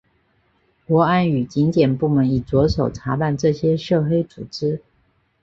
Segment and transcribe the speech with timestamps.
[0.87, 4.81] 国安与检警部门已着手查办这些涉黑组织。